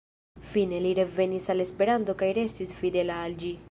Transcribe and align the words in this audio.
Fine, 0.53 0.79
li 0.85 0.93
revenis 1.01 1.51
al 1.57 1.63
Esperanto 1.69 2.19
kaj 2.25 2.35
restis 2.43 2.77
fidela 2.83 3.25
al 3.29 3.43
ĝi. 3.45 3.59